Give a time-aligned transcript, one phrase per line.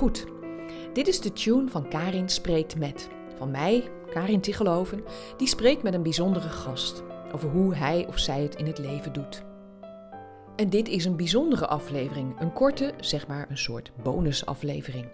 [0.00, 0.26] Goed,
[0.92, 3.08] dit is de tune van Karin Spreekt Met.
[3.34, 5.04] Van mij, Karin Tigeloven,
[5.36, 7.02] die spreekt met een bijzondere gast
[7.34, 9.42] over hoe hij of zij het in het leven doet.
[10.56, 15.08] En dit is een bijzondere aflevering, een korte, zeg maar een soort bonusaflevering.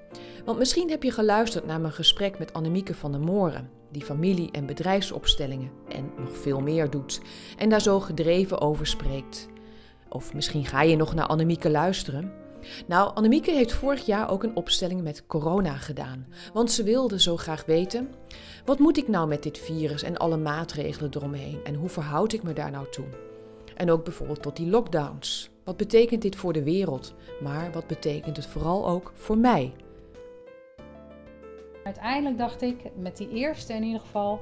[0.45, 4.51] Want misschien heb je geluisterd naar mijn gesprek met Annemieke van der Moren, die familie-
[4.53, 7.21] en bedrijfsopstellingen en nog veel meer doet
[7.59, 9.49] en daar zo gedreven over spreekt.
[10.09, 12.45] Of misschien ga je nog naar Annemieke luisteren.
[12.87, 16.27] Nou, Annemieke heeft vorig jaar ook een opstelling met corona gedaan.
[16.53, 18.15] Want ze wilde zo graag weten:
[18.65, 21.59] wat moet ik nou met dit virus en alle maatregelen eromheen?
[21.65, 23.07] En hoe verhoud ik me daar nou toe?
[23.77, 25.51] En ook bijvoorbeeld tot die lockdowns.
[25.65, 27.15] Wat betekent dit voor de wereld?
[27.43, 29.73] Maar wat betekent het vooral ook voor mij?
[31.85, 34.41] Uiteindelijk dacht ik, met die eerste in ieder geval,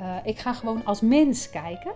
[0.00, 1.92] uh, ik ga gewoon als mens kijken.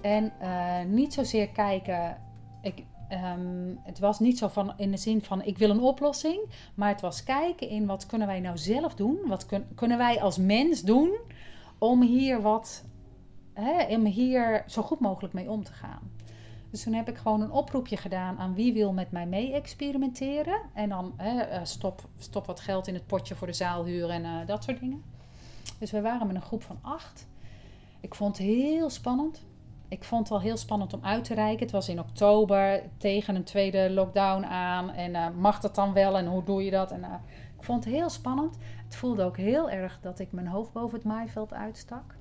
[0.00, 2.16] En uh, niet zozeer kijken,
[2.62, 6.40] ik, um, het was niet zo van in de zin van ik wil een oplossing,
[6.74, 10.20] maar het was kijken in wat kunnen wij nou zelf doen, wat kun, kunnen wij
[10.20, 11.18] als mens doen
[11.78, 12.84] om hier wat,
[13.52, 16.10] hè, om hier zo goed mogelijk mee om te gaan.
[16.70, 20.60] Dus toen heb ik gewoon een oproepje gedaan aan wie wil met mij mee experimenteren.
[20.74, 24.22] En dan hè, eh, stop, stop wat geld in het potje voor de zaalhuur en
[24.22, 25.02] uh, dat soort dingen.
[25.78, 27.26] Dus we waren met een groep van acht.
[28.00, 29.46] Ik vond het heel spannend.
[29.88, 31.62] Ik vond het wel heel spannend om uit te reiken.
[31.62, 34.90] Het was in oktober tegen een tweede lockdown aan.
[34.90, 36.90] En uh, mag dat dan wel en hoe doe je dat?
[36.90, 37.04] En,
[37.58, 38.58] ik vond het heel spannend.
[38.84, 42.14] Het voelde ook heel erg dat ik mijn hoofd boven het maaiveld uitstak.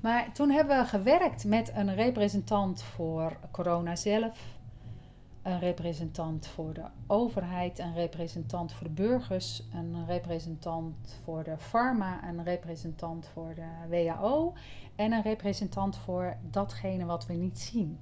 [0.00, 4.55] Maar toen hebben we gewerkt met een representant voor corona zelf,
[5.46, 12.28] een representant voor de overheid, een representant voor de burgers, een representant voor de pharma,
[12.28, 14.52] een representant voor de WHO
[14.96, 17.98] en een representant voor datgene wat we niet zien.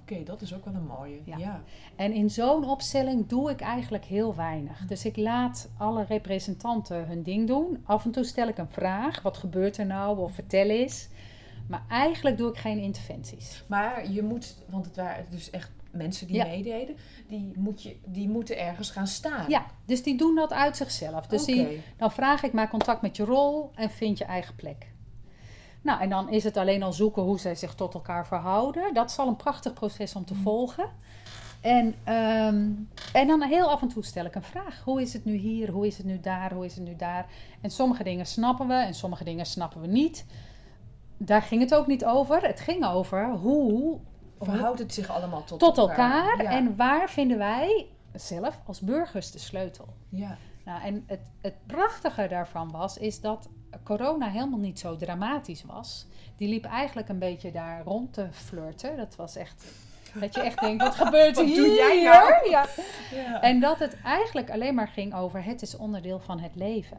[0.00, 1.20] Oké, dat is ook wel een mooie.
[1.24, 1.62] Ja.
[1.96, 4.86] En in zo'n opstelling doe ik eigenlijk heel weinig.
[4.86, 7.82] Dus ik laat alle representanten hun ding doen.
[7.84, 10.18] Af en toe stel ik een vraag: wat gebeurt er nou?
[10.18, 11.08] Of vertel eens.
[11.68, 13.64] Maar eigenlijk doe ik geen interventies.
[13.66, 16.96] Maar je moet, want het waren dus echt mensen die meededen,
[17.28, 19.44] die, moet je, die moeten ergens gaan staan.
[19.48, 21.26] Ja, dus die doen dat uit zichzelf.
[21.26, 24.86] Dus die, dan vraag ik maar contact met je rol en vind je eigen plek.
[25.82, 28.94] Nou, en dan is het alleen al zoeken hoe zij zich tot elkaar verhouden.
[28.94, 30.42] Dat is al een prachtig proces om te mm.
[30.42, 30.88] volgen.
[31.60, 32.70] En, ehm,
[33.12, 34.82] en dan heel af en toe stel ik een vraag.
[34.84, 35.70] Hoe is het nu hier?
[35.70, 36.52] Hoe is het nu daar?
[36.52, 37.26] Hoe is het nu daar?
[37.60, 40.24] En sommige dingen snappen we en sommige dingen snappen we niet
[41.16, 42.42] daar ging het ook niet over.
[42.42, 43.98] Het ging over hoe.
[44.40, 46.38] Verhoudt het zich allemaal tot, tot elkaar?
[46.38, 49.88] En waar vinden wij zelf als burgers de sleutel?
[50.08, 50.36] Ja.
[50.64, 53.48] Nou, en het, het prachtige daarvan was, is dat
[53.84, 56.06] corona helemaal niet zo dramatisch was.
[56.36, 58.96] Die liep eigenlijk een beetje daar rond te flirten.
[58.96, 59.64] Dat was echt.
[60.14, 61.56] Dat je echt denkt, wat gebeurt hier?
[61.56, 62.50] Doe jij nou?
[62.50, 62.66] Ja.
[63.10, 63.42] ja.
[63.42, 66.98] En dat het eigenlijk alleen maar ging over het is onderdeel van het leven.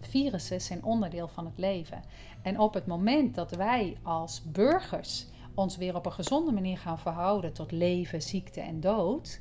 [0.00, 2.02] Virussen zijn onderdeel van het leven.
[2.42, 5.26] En op het moment dat wij als burgers
[5.56, 9.40] ons weer op een gezonde manier gaan verhouden tot leven, ziekte en dood,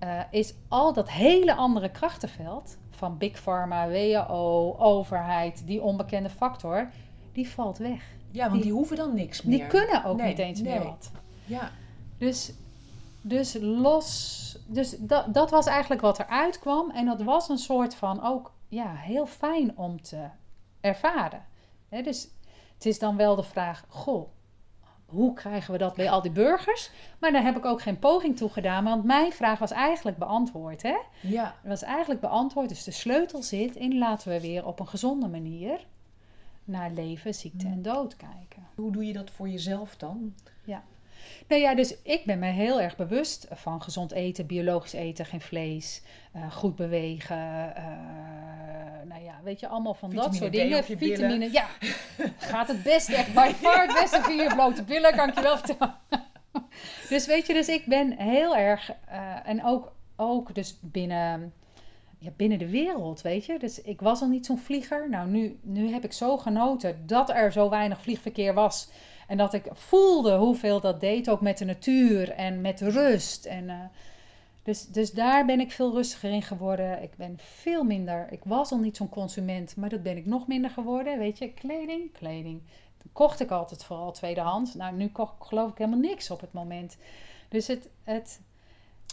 [0.00, 6.90] uh, is al dat hele andere krachtenveld van Big Pharma, WHO, overheid, die onbekende factor,
[7.32, 8.02] die valt weg.
[8.30, 9.58] Ja, want die, hoeven dan niks meer.
[9.58, 11.10] Die kunnen ook niet eens meer wat.
[11.44, 11.70] Ja.
[12.18, 12.52] Dus,
[13.20, 14.58] dus los.
[14.66, 16.90] Dus dat, dat was eigenlijk wat eruit kwam.
[16.90, 20.28] En dat was een soort van ook ja, heel fijn om te
[20.80, 21.42] ervaren
[21.88, 22.28] dus
[22.74, 24.28] het is dan wel de vraag: goh,
[25.06, 26.90] hoe krijgen we dat bij al die burgers?
[27.18, 30.82] Maar daar heb ik ook geen poging toe gedaan, want mijn vraag was eigenlijk beantwoord.
[30.82, 30.96] Hè?
[31.20, 31.44] Ja.
[31.44, 32.68] Het was eigenlijk beantwoord.
[32.68, 35.86] Dus de sleutel zit in laten we weer op een gezonde manier
[36.64, 38.66] naar leven, ziekte en dood kijken.
[38.74, 40.34] Hoe doe je dat voor jezelf dan?
[40.64, 40.82] Ja.
[41.48, 45.40] Nou ja, dus ik ben me heel erg bewust van gezond eten, biologisch eten, geen
[45.40, 46.02] vlees,
[46.36, 47.72] uh, goed bewegen.
[47.76, 47.84] Uh,
[49.08, 50.84] nou ja, weet je, allemaal van dat soort dingen.
[50.84, 51.66] Vitamine, ja.
[52.38, 55.42] Gaat het best echt bij far het beste via je blote billen, kan ik je
[55.42, 55.94] wel vertellen.
[57.08, 61.52] dus weet je, dus ik ben heel erg, uh, en ook, ook dus binnen,
[62.18, 63.58] ja, binnen de wereld, weet je.
[63.58, 65.10] Dus ik was al niet zo'n vlieger.
[65.10, 68.88] Nou, nu, nu heb ik zo genoten dat er zo weinig vliegverkeer was
[69.26, 73.44] en dat ik voelde hoeveel dat deed, ook met de natuur en met rust.
[73.44, 73.80] En, uh,
[74.62, 77.02] dus, dus daar ben ik veel rustiger in geworden.
[77.02, 78.26] Ik ben veel minder.
[78.30, 81.18] Ik was al niet zo'n consument, maar dat ben ik nog minder geworden.
[81.18, 82.62] Weet je, kleding, kleding.
[82.98, 84.74] Toen kocht ik altijd vooral tweedehands.
[84.74, 86.96] Nou, nu kocht geloof ik helemaal niks op het moment.
[87.48, 88.40] Dus het, het,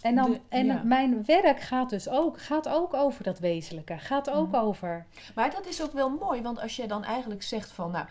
[0.03, 3.97] en, dan, en mijn werk gaat dus ook, gaat ook over dat wezenlijke.
[3.97, 4.61] Gaat ook mhm.
[4.61, 5.05] over.
[5.35, 8.05] Maar dat is ook wel mooi, want als je dan eigenlijk zegt van, nou,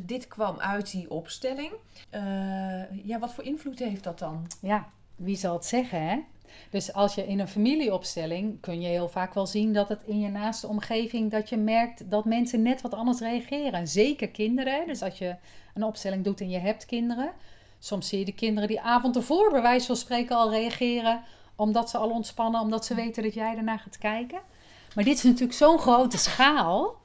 [0.00, 1.72] dit kwam uit die opstelling.
[2.14, 4.46] Uh, ja, wat voor invloed heeft dat dan?
[4.60, 6.18] Ja, wie zal het zeggen, hè?
[6.70, 10.20] Dus als je in een familieopstelling kun je heel vaak wel zien dat het in
[10.20, 13.88] je naaste omgeving dat je merkt dat mensen net wat anders reageren.
[13.88, 14.86] Zeker kinderen.
[14.86, 15.36] Dus als je
[15.74, 17.32] een opstelling doet en je hebt kinderen.
[17.82, 21.22] Soms zie je de kinderen die avond ervoor bij wijze van spreken al reageren.
[21.56, 24.40] Omdat ze al ontspannen, omdat ze weten dat jij ernaar gaat kijken.
[24.94, 26.96] Maar dit is natuurlijk zo'n grote schaal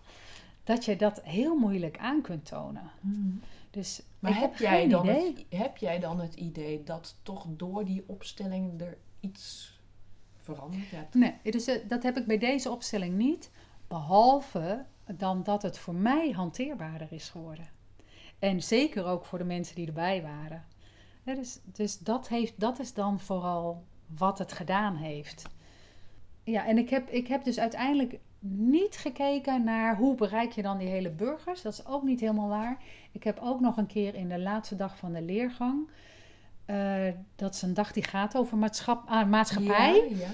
[0.63, 2.91] dat je dat heel moeilijk aan kunt tonen.
[3.71, 5.27] Dus Maar heb, heb jij dan idee.
[5.49, 9.73] Het, heb jij dan het idee dat toch door die opstelling er iets
[10.41, 10.89] verandert?
[10.89, 13.51] Ja, het- Nee, dus eh, dat heb ik bij deze opstelling niet.
[13.87, 14.85] Behalve
[15.15, 17.67] dan dat het voor mij hanteerbaarder is geworden.
[18.39, 20.63] En zeker ook voor de mensen die erbij waren.
[21.23, 23.83] Ja, dus dus dat, heeft, dat is dan vooral
[24.17, 25.43] wat het gedaan heeft.
[26.43, 30.77] Ja, en ik heb, ik heb dus uiteindelijk niet gekeken naar hoe bereik je dan
[30.77, 31.61] die hele burgers.
[31.61, 32.77] Dat is ook niet helemaal waar.
[33.11, 35.89] Ik heb ook nog een keer in de laatste dag van de leergang.
[36.65, 40.29] eh, dat is een dag die gaat over maatschap, ah, maatschappij Ja, ja.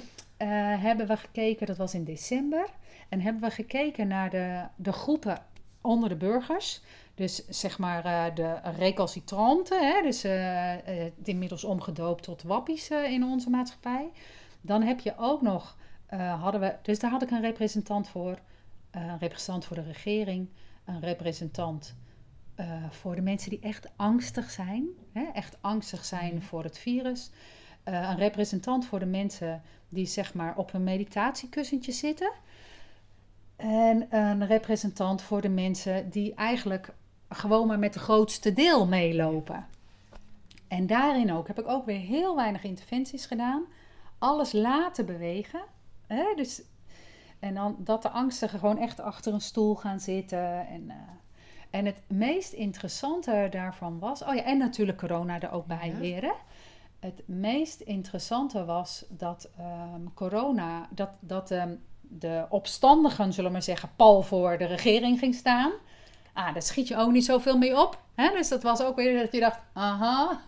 [0.74, 2.69] eh, hebben we gekeken, dat was in december,
[3.09, 5.38] en hebben we gekeken naar de, de groepen
[5.81, 6.81] onder de burgers.
[7.22, 12.90] Dus zeg maar eh, de recalcitranten, hè, dus eh, eh, het inmiddels omgedoopt tot wappies
[12.90, 14.10] in onze maatschappij.
[14.62, 15.78] Dan heb je ook nog,
[16.40, 18.40] hadden we, dus daar had ik een representant voor,
[18.92, 20.50] een representant voor de regering,
[20.86, 21.96] een representant
[22.90, 26.44] voor de mensen die echt angstig zijn, hè, echt angstig zijn Mhm.
[26.44, 27.30] voor het virus.
[27.84, 32.32] Een representant voor de mensen die zeg maar op een meditatiekussentje zitten.
[33.56, 36.94] En een representant voor de mensen die eigenlijk
[37.31, 39.68] gewoon maar met de grootste deel meelopen.
[40.68, 43.63] En daarin ook heb ik ook weer heel weinig interventies gedaan.
[44.18, 45.62] Alles laten bewegen.
[46.07, 46.24] Hè?
[46.36, 46.62] Dus,
[47.39, 50.68] en dan dat de angstigen gewoon echt achter een stoel gaan zitten.
[50.68, 50.95] En, eh,
[51.69, 54.24] en het meest interessante daarvan was...
[54.24, 55.98] Oh ja, en natuurlijk corona er ook bij Ja.
[55.98, 56.22] weer.
[56.22, 56.34] Hè?
[57.00, 60.88] Het meest interessante was dat ehm, corona...
[60.89, 65.72] Dat, dat ehm, de opstandigen, zullen we maar zeggen, pal voor de regering ging staan.
[66.33, 68.01] Ah, daar schiet je ook niet zoveel mee op.
[68.16, 68.30] Hè?
[68.30, 70.42] Dus dat was ook weer dat je dacht, aha.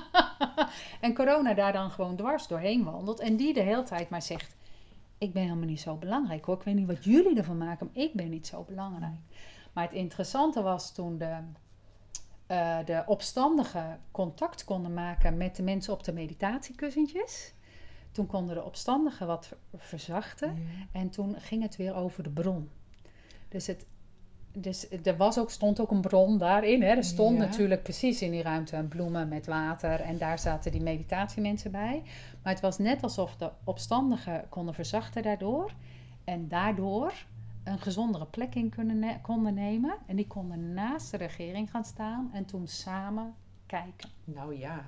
[1.00, 3.20] en corona daar dan gewoon dwars doorheen wandelt.
[3.20, 4.56] En die de hele tijd maar zegt,
[5.18, 6.56] ik ben helemaal niet zo belangrijk hoor.
[6.56, 9.18] Ik weet niet wat jullie ervan maken, maar ik ben niet zo belangrijk.
[9.72, 11.36] Maar het interessante was toen de,
[12.46, 17.54] eh, de opstandigen contact konden maken met de mensen op de meditatiekussentjes.
[18.12, 20.66] Toen konden de opstandigen wat ver- verzachten.
[20.92, 22.70] En toen ging het weer over de bron.
[23.48, 23.86] Dus, het,
[24.52, 26.82] dus er was ook, stond ook een bron daarin.
[26.82, 26.88] Hè.
[26.88, 27.44] Er stond Ja.
[27.44, 30.00] natuurlijk precies in die ruimte een bloemen met water.
[30.00, 32.02] En daar zaten die meditatiemensen bij.
[32.42, 35.72] Maar het was net alsof de opstandigen konden verzachten daardoor.
[36.24, 37.12] En daardoor
[37.64, 39.94] een gezondere plek in kunnen ne- konden nemen.
[40.06, 43.34] En die konden naast de regering gaan staan en toen samen
[43.66, 44.08] kijken.
[44.24, 44.84] Nou ja.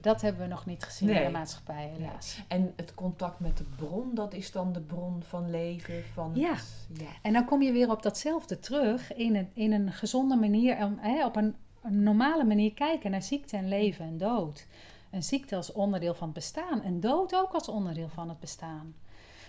[0.00, 2.40] Dat hebben we nog niet gezien in de maatschappij, helaas.
[2.48, 6.30] En het contact met de bron, dat is dan de bron van leven, van...
[6.34, 6.52] Ja.
[6.54, 7.06] het- ja.
[7.22, 10.98] En dan kom je weer op datzelfde terug in een, in een gezonde manier, om,
[11.00, 14.66] hè, op een, een normale manier kijken naar ziekte en leven en dood.
[15.10, 18.94] Een ziekte als onderdeel van het bestaan en dood ook als onderdeel van het bestaan.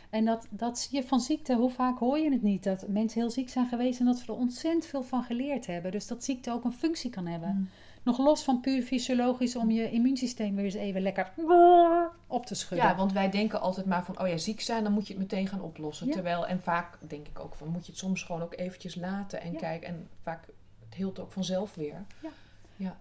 [0.09, 2.63] En dat, dat zie je van ziekte, hoe vaak hoor je het niet?
[2.63, 5.91] Dat mensen heel ziek zijn geweest en dat we er ontzettend veel van geleerd hebben.
[5.91, 7.49] Dus dat ziekte ook een functie kan hebben.
[7.56, 7.69] Mm.
[8.03, 11.31] Nog los van puur fysiologisch om je immuunsysteem weer eens even lekker
[12.27, 12.87] op te schudden.
[12.87, 15.21] Ja, want wij denken altijd maar van, oh ja, ziek zijn, dan moet je het
[15.21, 16.07] meteen gaan oplossen.
[16.07, 16.13] Ja.
[16.13, 19.41] Terwijl, en vaak denk ik ook van, moet je het soms gewoon ook eventjes laten
[19.41, 19.57] en Ja.
[19.59, 19.87] kijken.
[19.87, 20.45] En vaak,
[20.85, 22.06] het hield ook vanzelf weer.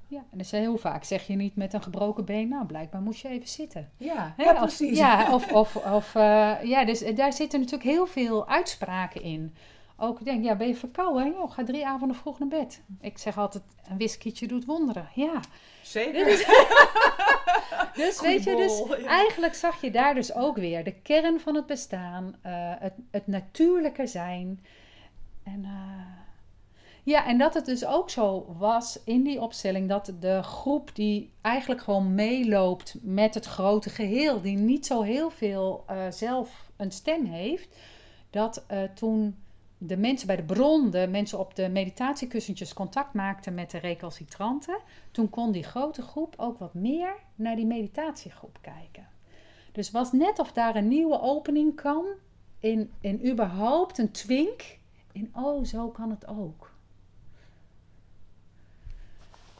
[0.08, 3.20] Ja, en dus heel vaak zeg je niet met een gebroken been, nou blijkbaar moest
[3.22, 3.90] je even zitten.
[3.96, 4.98] Ja, ja of- precies.
[4.98, 9.54] ja, of, of, of eh, ja, dus eh, daar zitten natuurlijk heel veel uitspraken in.
[10.00, 11.26] Ook ik denk, ja, ben je verkouden?
[11.26, 12.82] Joh, ga drie avonden vroeg naar bed.
[13.00, 15.08] Ik zeg altijd, een whiskietje doet wonderen.
[15.14, 15.40] Ja,
[15.88, 16.24] Zeker.
[18.04, 21.66] dus weet je, dus eigenlijk zag je daar dus ook weer de kern van het
[21.66, 24.64] bestaan, eh, het, het natuurlijke zijn.
[25.42, 26.16] En eh,
[27.02, 31.32] ja, en dat het dus ook zo was in die opstelling dat de groep die
[31.40, 36.92] eigenlijk gewoon meeloopt met het grote geheel, die niet zo heel veel eh, zelf een
[36.92, 37.76] stem heeft,
[38.30, 38.64] dat
[38.94, 39.36] toen
[39.78, 44.78] de mensen bij de bron, de mensen op de meditatiekussentjes contact maakten met de recalcitranten,
[45.10, 49.06] toen kon die grote groep ook wat meer naar die meditatiegroep kijken.
[49.72, 52.04] Dus was net of daar een nieuwe opening kwam
[52.58, 54.78] in, in überhaupt een twink
[55.12, 56.70] in oh, zo kan het ook.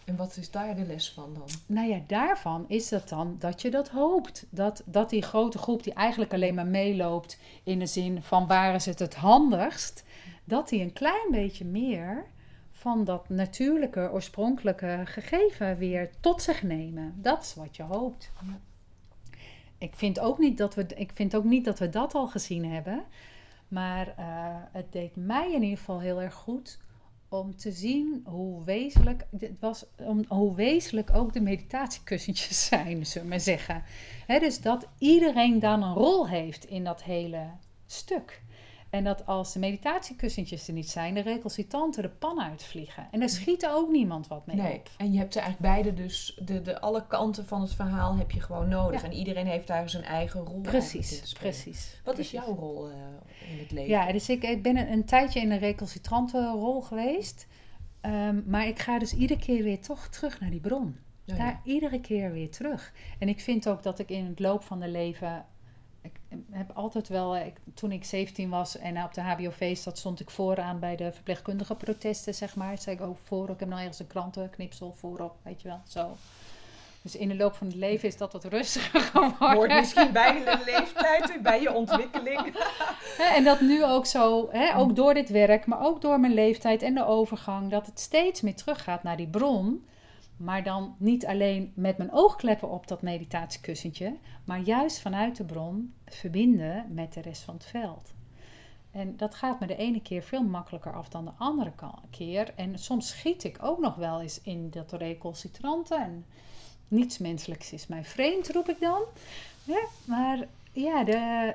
[0.05, 1.49] En wat is daar de les van dan?
[1.67, 4.47] Nou ja, daarvan is het dan dat je dat hoopt.
[4.51, 8.75] Dat, dat die grote groep die eigenlijk alleen maar meeloopt in de zin van waar
[8.75, 10.05] is het het handigst,
[10.49, 12.26] dat die een klein beetje meer
[12.71, 17.14] van dat natuurlijke, oorspronkelijke gegeven weer tot zich nemen.
[17.17, 18.33] Dat is wat je hoopt.
[18.47, 18.59] Ja.
[19.78, 22.64] ik, vind ook niet dat we, ik vind ook niet dat we dat al gezien
[22.64, 23.05] hebben.
[23.69, 24.25] Maar eh,
[24.73, 26.78] het deed mij in ieder geval heel erg goed
[27.28, 33.23] om te zien hoe wezenlijk, het was, om, hoe wezenlijk ook de meditatiekussentjes zijn, zullen
[33.23, 33.83] we maar zeggen.
[34.26, 37.50] dus dat iedereen dan een rol heeft in dat hele
[37.87, 38.43] stuk.
[38.90, 43.09] En dat als de meditatiekussentjes er niet zijn, de recalcitranten de pan uitvliegen.
[43.11, 44.75] En daar schiet ook niemand wat mee nee.
[44.75, 44.90] op.
[44.97, 48.30] En je hebt er eigenlijk beide dus, de, de, alle kanten van het verhaal heb
[48.30, 49.02] je gewoon nodig.
[49.02, 52.00] En iedereen heeft daar zijn eigen rol Precies, precies.
[52.04, 52.95] Wat is jouw rol uh,
[53.50, 53.90] in het leven?
[53.90, 57.47] Ja, dus ik, ik ben een, een, tijdje in een recalcitrante rol geweest.
[58.02, 60.97] Um, maar ik ga dus iedere keer weer toch terug naar die bron.
[61.25, 62.92] Ja, daar iedere keer weer terug.
[63.18, 65.47] En ik vind ook dat ik in het loop van de leven
[66.50, 70.30] heb altijd wel, ik, toen ik 17 was en op de HBOV zat, stond ik
[70.30, 72.70] vooraan bij de verpleegkundige protesten, zeg maar.
[72.70, 75.80] Dat zei ik ook voor, ik heb nog ergens een krantenknipsel voorop, weet je wel,
[75.88, 76.16] zo.
[77.02, 79.56] Dus in de loop van het leven is dat wat rustiger geworden.
[79.56, 82.56] Hoort misschien bij je leeftijd, bij je ontwikkeling.
[83.37, 86.82] en dat nu ook zo, hè, ook door dit werk, maar ook door mijn leeftijd
[86.82, 89.87] en de overgang, dat het steeds meer teruggaat naar die bron.
[90.38, 95.95] Maar dan niet alleen met mijn oogkleppen op dat meditatiekussentje, maar juist vanuit de bron
[96.07, 98.12] verbinden met de rest van het veld.
[98.90, 101.73] En dat gaat me de ene keer veel makkelijker af dan de andere
[102.11, 102.52] keer.
[102.54, 105.95] En soms schiet ik ook nog wel eens in dat recalcitrante.
[105.95, 106.26] En
[106.88, 109.02] niets menselijks is mij vreemd, roep ik dan.
[110.04, 111.54] Maar ja, de,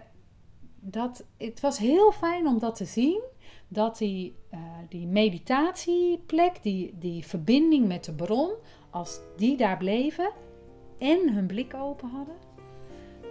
[0.80, 3.22] dat, het was heel fijn om dat te zien.
[3.74, 8.52] Dat die, uh, die meditatieplek, die, die verbinding met de bron,
[8.90, 10.32] als die daar bleven
[10.98, 12.36] en hun blik open hadden,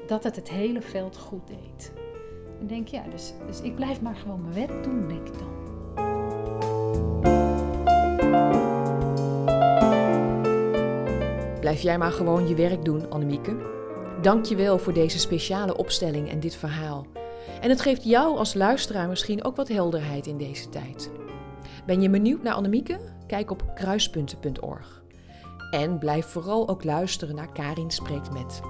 [0.07, 1.93] dat het het hele veld goed deed.
[2.61, 5.61] En denk ja, dus, dus ik blijf maar gewoon mijn werk doen, denk ik dan.
[11.61, 13.57] Blijf jij maar gewoon je werk doen, Annemieke.
[14.23, 17.07] Dank je wel voor deze speciale opstelling en dit verhaal.
[17.63, 21.11] En het geeft jou als luisteraar misschien ook wat helderheid in deze tijd.
[21.87, 22.99] Ben je benieuwd naar Annemieke?
[23.27, 25.03] Kijk op kruispunten.org.
[25.71, 28.61] En blijf vooral ook luisteren naar Karin Spreekt Met.